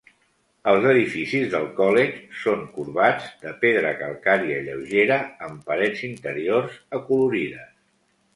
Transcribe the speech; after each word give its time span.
Els 0.69 0.85
edificis 0.91 1.43
del 1.51 1.67
College 1.79 2.39
són 2.43 2.63
corbats, 2.77 3.27
de 3.43 3.51
pedra 3.65 3.91
calcària 4.01 4.57
lleugera 4.69 5.19
amb 5.51 5.63
parets 5.69 6.03
interiors 6.09 6.81
acolorides. 7.01 7.71